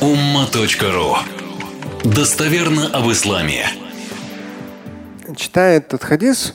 umma.ru 0.00 1.16
Достоверно 2.04 2.88
об 2.88 3.10
исламе. 3.10 3.64
Читая 5.36 5.78
этот 5.78 6.04
хадис, 6.04 6.54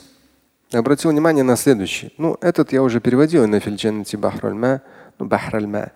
обратил 0.72 1.10
внимание 1.10 1.42
на 1.42 1.56
следующий. 1.56 2.14
Ну, 2.18 2.36
этот 2.40 2.72
я 2.72 2.82
уже 2.82 3.00
переводил 3.00 3.46
на 3.48 3.58
фильджанати 3.58 4.14
бахральма, 4.14 4.82
ну, 5.18 5.26
бахральма. 5.26 5.90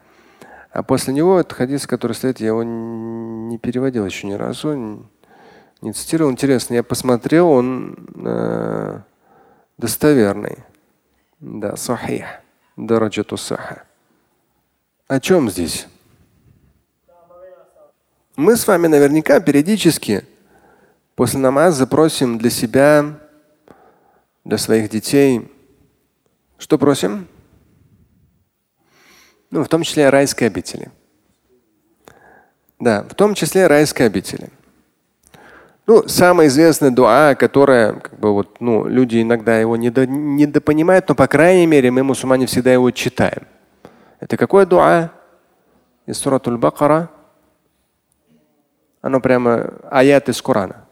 А 0.72 0.82
после 0.82 1.14
него 1.14 1.38
этот 1.38 1.52
хадис, 1.52 1.86
который 1.86 2.14
стоит, 2.14 2.40
я 2.40 2.48
его 2.48 2.64
не 2.64 3.58
переводил 3.58 4.04
еще 4.04 4.26
ни 4.26 4.34
разу, 4.34 5.06
не 5.82 5.92
цитировал. 5.92 6.32
Интересно, 6.32 6.74
я 6.74 6.82
посмотрел, 6.82 7.48
он 7.48 8.08
э, 8.24 9.00
достоверный. 9.78 10.58
Да, 11.38 11.76
сахих. 11.76 12.26
Дараджату 12.76 13.36
саха. 13.36 13.84
О 15.06 15.20
чем 15.20 15.48
здесь? 15.48 15.86
Мы 18.36 18.56
с 18.56 18.66
вами 18.68 18.86
наверняка 18.86 19.40
периодически 19.40 20.22
после 21.14 21.40
намаза 21.40 21.86
просим 21.86 22.36
для 22.36 22.50
себя, 22.50 23.18
для 24.44 24.58
своих 24.58 24.90
детей, 24.90 25.50
что 26.58 26.76
просим? 26.76 27.28
Ну, 29.50 29.64
в 29.64 29.68
том 29.68 29.82
числе 29.82 30.10
райской 30.10 30.44
обители. 30.48 30.90
Да, 32.78 33.04
в 33.08 33.14
том 33.14 33.34
числе 33.34 33.68
райской 33.68 34.02
обители. 34.02 34.50
Ну, 35.86 36.06
самая 36.06 36.48
известная 36.48 36.90
дуа, 36.90 37.34
которая, 37.36 37.94
как 37.94 38.20
бы 38.20 38.34
вот, 38.34 38.60
ну, 38.60 38.86
люди 38.86 39.22
иногда 39.22 39.58
его 39.58 39.78
недо, 39.78 40.06
недопонимают, 40.06 41.08
но, 41.08 41.14
по 41.14 41.26
крайней 41.26 41.66
мере, 41.66 41.90
мы, 41.90 42.02
мусульмане, 42.02 42.44
всегда 42.44 42.70
его 42.70 42.90
читаем. 42.90 43.46
Это 44.20 44.36
какое 44.36 44.66
дуа? 44.66 45.10
Из 46.04 46.18
суратуль 46.18 46.58
Бакара. 46.58 47.10
Оно 49.05 49.19
прямо 49.19 49.73
аят 49.89 50.29
из 50.29 50.41
Корана. 50.41 50.85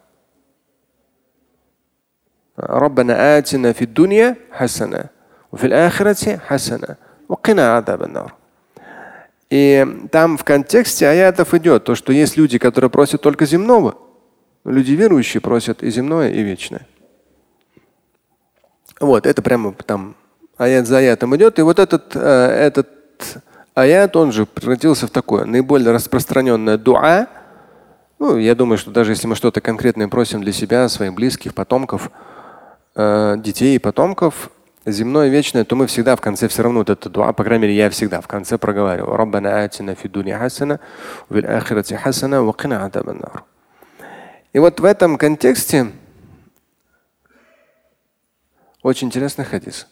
ربنا 2.60 3.38
آتنا 3.38 3.72
في 3.72 3.82
الدنيا 3.82 4.36
حسنة 4.52 5.04
وفي 5.52 5.68
الآخرة 5.68 6.38
حسنة 6.38 6.96
وقنا 7.30 7.76
عذاب 7.76 8.04
النار. 8.04 8.34
И 9.50 9.88
там 10.12 10.38
в 10.38 10.44
контексте 10.44 11.08
аятов 11.08 11.54
идет 11.54 11.86
то, 11.86 11.96
что 11.96 12.12
есть 12.12 12.36
люди, 12.36 12.58
которые 12.58 12.90
просят 12.90 13.22
только 13.22 13.46
земного, 13.46 13.96
Люди 14.66 14.92
верующие 14.92 15.42
просят 15.42 15.84
и 15.84 15.90
земное, 15.90 16.30
и 16.30 16.42
вечное. 16.42 16.86
Вот, 19.00 19.26
это 19.26 19.42
прямо 19.42 19.74
там 19.74 20.16
аят 20.58 20.86
за 20.86 20.98
аятом 20.98 21.36
идет. 21.36 21.60
И 21.60 21.62
вот 21.62 21.80
этот, 21.80 22.16
э, 22.16 22.20
этот 22.20 22.90
аят, 23.74 24.16
он 24.18 24.34
же 24.34 24.46
превратился 24.46 25.08
в 25.08 25.12
такое 25.12 25.46
наиболее 25.46 25.92
распространенное 25.92 26.78
дуа. 26.78 27.28
ну, 28.27 28.39
я 28.39 28.55
думаю, 28.55 28.79
что 28.79 28.91
даже 28.91 29.13
если 29.13 29.27
мы 29.27 29.35
что-то 29.37 29.61
конкретное 29.61 30.09
просим 30.09 30.41
для 30.41 30.51
себя, 30.51 30.89
своих 30.89 31.13
близких, 31.13 31.53
потомков, 31.53 32.11
э, 32.95 33.35
детей 33.37 33.77
и 33.77 33.79
потомков, 33.79 34.51
земное 34.87 35.29
вечное, 35.29 35.67
то 35.67 35.77
мы 35.77 35.87
всегда 35.87 36.17
в 36.17 36.23
конце 36.23 36.49
все 36.49 36.63
равно 36.63 36.79
вот 36.79 36.89
это 36.89 37.11
дуа, 37.11 37.35
по 37.35 37.45
крайней 37.45 37.65
мере, 37.65 37.77
я 37.77 37.91
всегда 37.91 38.23
в 38.23 38.27
конце 38.27 38.57
проговариваю. 38.57 39.15
Раббана 39.15 39.69
и 44.55 44.59
вот 44.59 44.81
в 44.81 44.85
этом 44.87 45.19
контексте 45.19 45.93
очень 48.81 49.09
интересный 49.09 49.45
хадис. 49.45 49.87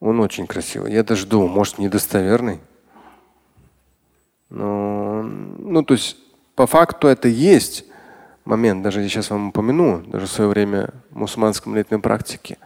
Он 0.00 0.20
очень 0.20 0.46
красивый. 0.46 0.92
Я 0.92 1.02
даже 1.02 1.24
думал, 1.24 1.48
может, 1.48 1.78
недостоверный. 1.78 2.60
Но, 4.50 5.22
ну, 5.22 5.82
то 5.82 5.94
есть 5.94 6.16
по 6.56 6.66
факту 6.66 7.08
это 7.08 7.28
есть 7.28 7.84
момент, 8.44 8.82
даже 8.82 9.00
я 9.00 9.08
сейчас 9.08 9.30
вам 9.30 9.48
упомяну, 9.48 10.02
даже 10.06 10.26
в 10.26 10.30
свое 10.30 10.50
время 10.50 10.90
в 11.10 11.16
мусульманской 11.16 11.72
молитвенной 11.72 12.02
практике, 12.02 12.58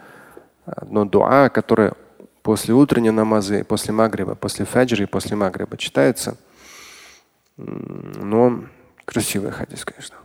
одно 0.64 1.04
дуа, 1.04 1.50
которое 1.50 1.92
после 2.42 2.74
утренней 2.74 3.10
намазы, 3.10 3.64
после 3.64 3.92
магриба, 3.92 4.34
после 4.34 4.64
фаджри, 4.64 5.04
после 5.04 5.36
магриба 5.36 5.76
читается. 5.76 6.36
Но 7.56 8.64
красивый 9.04 9.50
хадис, 9.50 9.84
конечно. 9.84 10.16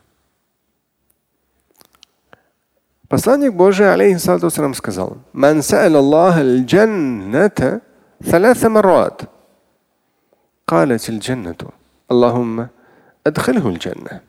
Посланник 3.07 3.53
Божий, 3.53 3.91
алейхиссалату 3.91 4.49
сказал, 4.75 5.17
«Ман 5.33 5.59
са'ал 5.59 5.95
Аллах 5.95 6.37
аль-джанната 6.37 7.81
марат». 8.69 9.29
قالت 10.68 11.08
الجنة 11.08 11.56
اللهم 12.10 12.68
أدخله 13.26 13.68
الجنة 13.68 14.20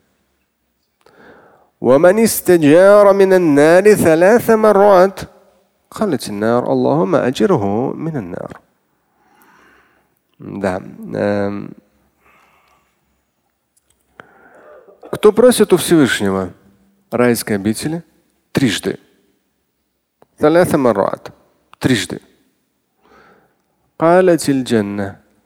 ومن 1.80 2.18
استجار 2.18 3.12
من 3.12 3.32
النار 3.32 3.94
ثلاث 3.94 4.50
مرات 4.50 5.20
قالت 5.90 6.28
النار 6.28 6.72
اللهم 6.72 7.14
أجره 7.14 7.92
من 7.94 8.16
النار 8.16 8.60
Да. 10.38 10.82
Кто 15.12 15.32
просит 15.32 15.72
у 15.72 15.76
Всевышнего 15.78 16.52
райской 17.10 17.54
обители? 17.54 18.02
Трижды. 18.52 18.98
Трижды. 21.78 22.20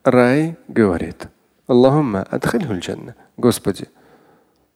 Рай 0.06 0.56
говорит, 0.68 1.28
Аллахумма 1.66 2.22
адхальхуль 2.22 2.80
джанна. 2.80 3.16
Господи, 3.38 3.90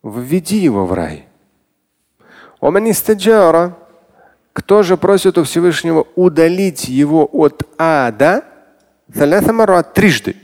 введи 0.01 0.57
его 0.57 0.87
в 0.87 0.93
рай. 0.93 1.27
Оманистаджара. 2.59 3.77
Кто 4.53 4.81
же 4.81 4.97
просит 4.97 5.37
у 5.37 5.43
Всевышнего 5.43 6.07
удалить 6.15 6.89
его 6.89 7.29
от 7.31 7.61
ада? 7.77 8.43
Трижды. 9.93 10.35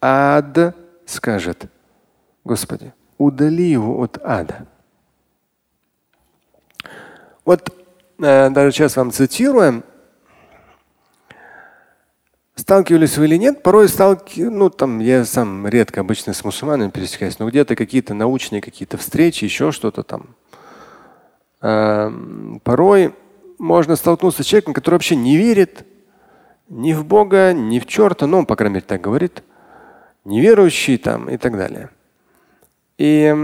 Ад 0.00 0.76
скажет, 1.04 1.64
Господи, 2.44 2.94
удали 3.18 3.64
его 3.64 4.00
от 4.00 4.18
ада. 4.24 4.66
Вот 7.44 7.74
э, 8.20 8.50
даже 8.50 8.70
сейчас 8.70 8.96
вам 8.96 9.10
цитируем 9.10 9.82
Сталкивались 12.60 13.16
вы 13.16 13.24
или 13.24 13.36
нет? 13.36 13.62
Порой 13.62 13.88
сталки, 13.88 14.42
ну 14.42 14.68
там 14.68 14.98
я 14.98 15.24
сам 15.24 15.66
редко 15.66 16.02
обычно 16.02 16.34
с 16.34 16.44
мусульманами 16.44 16.90
пересекаюсь, 16.90 17.38
но 17.38 17.48
где-то 17.48 17.74
какие-то 17.74 18.12
научные 18.12 18.60
какие-то 18.60 18.98
встречи, 18.98 19.44
еще 19.44 19.72
что-то 19.72 20.02
там. 20.02 20.26
Э, 21.62 22.12
порой 22.62 23.14
можно 23.58 23.96
столкнуться 23.96 24.42
с 24.42 24.46
человеком, 24.46 24.74
который 24.74 24.96
вообще 24.96 25.16
не 25.16 25.38
верит 25.38 25.86
ни 26.68 26.92
в 26.92 27.06
Бога, 27.06 27.54
ни 27.54 27.78
в 27.78 27.86
черта, 27.86 28.26
ну, 28.26 28.40
он, 28.40 28.46
по 28.46 28.56
крайней 28.56 28.74
мере, 28.74 28.86
так 28.86 29.00
говорит 29.00 29.42
неверующий 30.26 30.98
там 30.98 31.30
и 31.30 31.38
так 31.38 31.56
далее. 31.56 31.88
И 32.98 33.34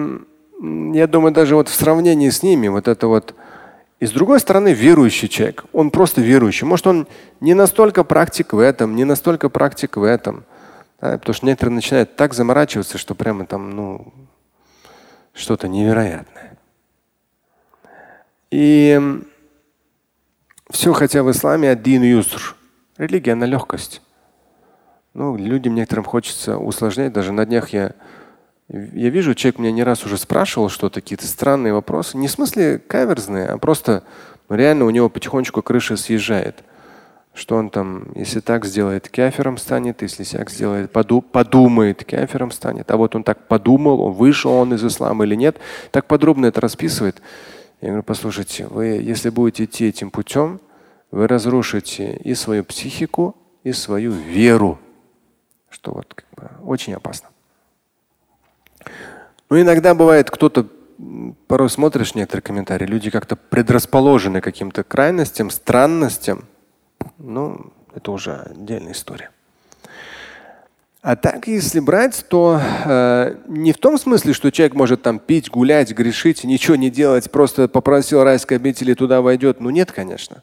я 0.92 1.06
думаю, 1.06 1.32
даже 1.32 1.54
вот 1.54 1.70
в 1.70 1.74
сравнении 1.74 2.28
с 2.28 2.42
ними, 2.42 2.68
вот 2.68 2.86
это 2.86 3.06
вот 3.06 3.34
и 3.98 4.06
с 4.06 4.12
другой 4.12 4.40
стороны, 4.40 4.74
верующий 4.74 5.28
человек, 5.28 5.64
он 5.72 5.90
просто 5.90 6.20
верующий. 6.20 6.66
Может, 6.66 6.86
он 6.86 7.08
не 7.40 7.54
настолько 7.54 8.04
практик 8.04 8.52
в 8.52 8.58
этом, 8.58 8.94
не 8.94 9.04
настолько 9.04 9.48
практик 9.48 9.96
в 9.96 10.02
этом. 10.02 10.44
Да, 11.00 11.18
потому 11.18 11.34
что 11.34 11.46
некоторые 11.46 11.74
начинают 11.74 12.16
так 12.16 12.34
заморачиваться, 12.34 12.98
что 12.98 13.14
прямо 13.14 13.46
там, 13.46 13.70
ну, 13.70 14.12
что-то 15.32 15.68
невероятное. 15.68 16.58
И 18.50 19.00
все, 20.70 20.92
хотя 20.92 21.22
в 21.22 21.30
исламе 21.30 21.70
один 21.70 22.02
юср. 22.02 22.54
Религия 22.96 23.34
на 23.34 23.44
легкость. 23.44 24.02
Ну, 25.12 25.36
людям 25.36 25.74
некоторым 25.74 26.04
хочется 26.04 26.58
усложнять. 26.58 27.12
Даже 27.12 27.32
на 27.32 27.44
днях 27.46 27.70
я, 27.70 27.92
я 28.68 29.10
вижу, 29.10 29.34
человек 29.34 29.58
меня 29.58 29.72
не 29.72 29.84
раз 29.84 30.04
уже 30.04 30.18
спрашивал 30.18 30.68
что-то, 30.68 31.00
какие-то 31.00 31.26
странные 31.26 31.72
вопросы. 31.72 32.16
Не 32.16 32.28
в 32.28 32.30
смысле 32.30 32.78
каверзные, 32.78 33.46
а 33.46 33.58
просто 33.58 34.02
ну, 34.48 34.56
реально 34.56 34.84
у 34.86 34.90
него 34.90 35.08
потихонечку 35.08 35.62
крыша 35.62 35.96
съезжает. 35.96 36.64
Что 37.32 37.56
он 37.56 37.68
там, 37.68 38.08
если 38.14 38.40
так 38.40 38.64
сделает, 38.64 39.10
кафером 39.10 39.58
станет, 39.58 40.00
если 40.02 40.24
так 40.24 40.50
сделает, 40.50 40.90
поду 40.90 41.20
подумает, 41.20 42.02
кафером 42.04 42.50
станет. 42.50 42.90
А 42.90 42.96
вот 42.96 43.14
он 43.14 43.24
так 43.24 43.46
подумал, 43.46 44.00
он 44.00 44.12
вышел 44.14 44.52
он 44.52 44.72
из 44.74 44.84
ислама 44.84 45.24
или 45.26 45.34
нет, 45.34 45.58
так 45.90 46.06
подробно 46.06 46.46
это 46.46 46.60
расписывает. 46.60 47.20
Я 47.82 47.88
говорю, 47.88 48.04
послушайте, 48.04 48.66
вы, 48.68 48.86
если 48.86 49.28
будете 49.28 49.64
идти 49.64 49.86
этим 49.86 50.10
путем, 50.10 50.60
вы 51.10 51.28
разрушите 51.28 52.16
и 52.24 52.34
свою 52.34 52.64
психику, 52.64 53.36
и 53.64 53.72
свою 53.72 54.12
веру 54.12 54.78
что 55.76 55.92
вот 55.92 56.14
как 56.14 56.26
бы 56.34 56.50
очень 56.64 56.94
опасно. 56.94 57.28
Но 59.48 59.60
иногда 59.60 59.94
бывает, 59.94 60.30
кто-то 60.30 60.66
порой 61.46 61.70
смотришь 61.70 62.14
некоторые 62.14 62.42
комментарии, 62.42 62.86
люди 62.86 63.10
как-то 63.10 63.36
предрасположены 63.36 64.40
каким-то 64.40 64.82
крайностям, 64.82 65.50
странностям. 65.50 66.44
Ну, 67.18 67.72
это 67.94 68.12
уже 68.12 68.36
отдельная 68.50 68.92
история. 68.92 69.30
А 71.02 71.14
так, 71.14 71.46
если 71.46 71.78
брать, 71.78 72.24
то 72.28 72.60
э, 72.60 73.36
не 73.46 73.72
в 73.72 73.78
том 73.78 73.96
смысле, 73.96 74.32
что 74.32 74.50
человек 74.50 74.74
может 74.74 75.02
там 75.02 75.20
пить, 75.20 75.48
гулять, 75.48 75.92
грешить, 75.92 76.42
ничего 76.42 76.74
не 76.74 76.90
делать, 76.90 77.30
просто 77.30 77.68
попросил 77.68 78.24
райской 78.24 78.54
обители 78.54 78.92
туда 78.92 79.20
войдет. 79.20 79.60
Ну 79.60 79.70
нет, 79.70 79.92
конечно. 79.92 80.42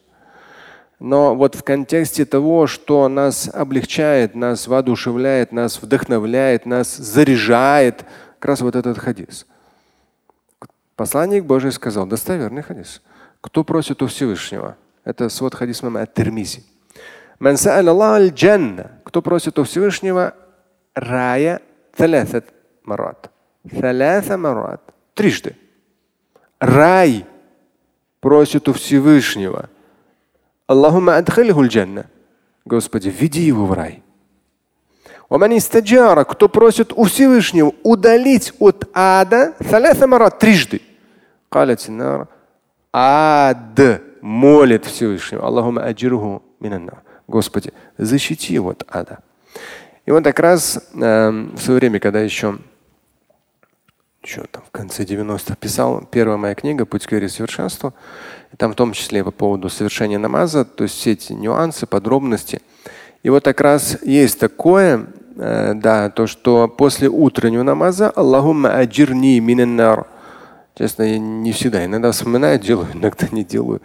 Но 1.00 1.36
вот 1.36 1.56
в 1.56 1.64
контексте 1.64 2.24
того, 2.24 2.66
что 2.68 3.10
нас 3.10 3.50
облегчает, 3.54 4.36
нас 4.36 4.68
воодушевляет, 4.68 5.52
нас 5.52 5.82
вдохновляет, 5.82 6.66
нас 6.66 6.96
заряжает, 6.96 8.06
как 8.44 8.50
раз 8.50 8.60
вот 8.60 8.76
этот 8.76 8.98
хадис. 8.98 9.48
Посланник 10.98 11.46
Божий 11.46 11.72
сказал, 11.72 12.06
достоверный 12.06 12.62
хадис. 12.62 13.02
Кто 13.40 13.64
просит 13.64 14.02
у 14.02 14.08
Всевышнего? 14.08 14.76
Это 15.06 15.30
свод 15.30 15.56
хадис 15.56 15.82
мама 15.82 16.02
Ат-Тирмизи. 16.02 16.66
Кто 19.06 19.22
просит 19.22 19.58
у 19.60 19.64
Всевышнего 19.64 20.36
рая 20.94 21.62
марат. 22.84 23.32
марат. 24.36 24.94
Трижды. 25.14 25.56
Рай 26.60 27.26
просит 28.20 28.68
у 28.68 28.74
Всевышнего. 28.74 29.70
Аллахума 30.68 31.16
адхалихуль 31.16 31.70
джанна. 31.70 32.08
Господи, 32.66 33.08
веди 33.08 33.44
его 33.44 33.66
в 33.66 33.72
рай. 33.72 34.03
Кто 36.26 36.48
просит 36.48 36.94
у 36.94 37.06
Всевышнего 37.06 37.74
удалить 37.82 38.54
от 38.60 38.88
ада 38.94 39.56
трижды. 40.30 40.80
Ад 42.94 43.80
молит 44.22 44.86
Всевышнего. 44.86 45.44
Аллахума 45.44 45.86
аджируху 45.86 46.44
минанна. 46.60 47.02
Господи, 47.28 47.74
защити 47.98 48.54
его 48.54 48.70
от 48.70 48.84
ада. 48.88 49.24
И 50.06 50.12
вот 50.12 50.24
как 50.24 50.40
раз 50.40 50.80
э, 50.94 51.30
в 51.32 51.58
свое 51.58 51.80
время, 51.80 52.00
когда 52.00 52.20
еще, 52.20 52.60
еще 54.22 54.44
там 54.52 54.62
в 54.68 54.70
конце 54.70 55.04
90-х 55.04 55.56
писал, 55.56 56.06
первая 56.12 56.38
моя 56.38 56.54
книга 56.54 56.86
«Путь 56.86 57.08
к 57.08 57.12
вере 57.12 57.26
и 57.26 57.30
совершенству», 57.30 57.96
и 58.52 58.56
там 58.56 58.74
в 58.74 58.76
том 58.76 58.94
числе 58.94 59.24
по 59.24 59.32
поводу 59.32 59.70
совершения 59.70 60.20
намаза, 60.20 60.64
то 60.64 60.84
есть 60.84 60.96
все 60.96 61.14
эти 61.14 61.34
нюансы, 61.34 61.88
подробности. 61.88 62.62
И 63.24 63.30
вот 63.30 63.46
как 63.46 63.62
раз 63.62 63.98
есть 64.04 64.40
такое, 64.40 65.08
да, 65.36 66.10
то, 66.10 66.28
что 66.28 66.68
после 66.68 67.10
утреннего 67.10 67.64
намаза 67.64 68.10
Аллахумма 68.10 68.78
аджирни 68.78 69.40
миненнар. 69.40 70.06
Честно, 70.76 71.04
я 71.04 71.20
не 71.20 71.52
всегда, 71.52 71.86
иногда 71.86 72.12
вспоминаю, 72.12 72.60
делаю, 72.60 72.88
иногда 72.94 73.28
не 73.32 73.44
делаю. 73.44 73.82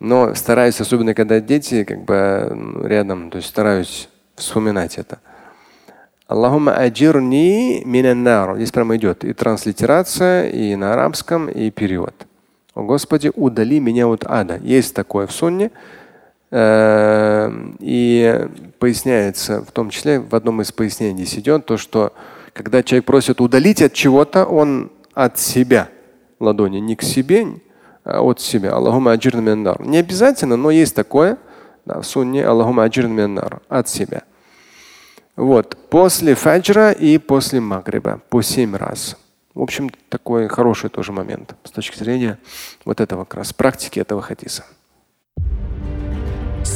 Но 0.00 0.34
стараюсь, 0.34 0.80
особенно 0.80 1.14
когда 1.14 1.40
дети 1.40 1.84
как 1.84 2.04
бы 2.04 2.82
рядом, 2.84 3.30
то 3.30 3.36
есть 3.36 3.48
стараюсь 3.48 4.08
вспоминать 4.34 4.98
это. 4.98 5.18
Аллахума 6.26 6.74
аджирни 6.74 7.82
минаннар. 7.84 8.56
Здесь 8.56 8.70
прямо 8.70 8.96
идет 8.96 9.24
и 9.24 9.32
транслитерация, 9.32 10.48
и 10.48 10.76
на 10.76 10.92
арабском, 10.92 11.48
и 11.48 11.70
перевод. 11.70 12.14
О 12.74 12.82
Господи, 12.82 13.32
удали 13.34 13.80
меня 13.80 14.06
от 14.06 14.24
ада. 14.24 14.58
Есть 14.62 14.94
такое 14.94 15.26
в 15.26 15.32
сунне. 15.32 15.70
Э, 16.50 17.50
и 17.80 18.48
поясняется, 18.80 19.62
в 19.62 19.70
том 19.70 19.90
числе 19.90 20.18
в 20.18 20.34
одном 20.34 20.62
из 20.62 20.72
пояснений 20.72 21.24
здесь 21.24 21.38
идет 21.38 21.66
то, 21.66 21.76
что 21.76 22.12
когда 22.52 22.82
человек 22.82 23.04
просит 23.04 23.40
удалить 23.40 23.80
от 23.80 23.92
чего-то, 23.92 24.44
он 24.44 24.90
от 25.14 25.38
себя 25.38 25.88
ладони, 26.40 26.78
не 26.78 26.96
к 26.96 27.02
себе, 27.02 27.46
а 28.02 28.22
от 28.22 28.40
себя. 28.40 28.72
Аллахума 28.72 29.12
аджирни 29.12 29.42
минаннар. 29.42 29.80
Не 29.82 29.98
обязательно, 29.98 30.56
но 30.56 30.70
есть 30.70 30.96
такое 30.96 31.38
да, 31.84 32.00
в 32.00 32.06
сунне 32.06 32.44
Аллахума 32.44 32.84
аджирни 32.84 33.12
минаннар. 33.12 33.60
От 33.68 33.88
себя. 33.88 34.22
Вот. 35.36 35.76
После 35.90 36.34
фаджра 36.34 36.90
и 36.90 37.18
после 37.18 37.60
магриба 37.60 38.20
по 38.30 38.42
семь 38.42 38.74
раз. 38.74 39.16
В 39.54 39.62
общем, 39.62 39.90
такой 40.08 40.48
хороший 40.48 40.90
тоже 40.90 41.12
момент 41.12 41.54
с 41.64 41.70
точки 41.70 41.98
зрения 41.98 42.38
вот 42.84 43.00
этого 43.00 43.24
как 43.24 43.38
раз 43.38 43.52
практики 43.52 44.00
этого 44.00 44.22
хадиса. 44.22 44.64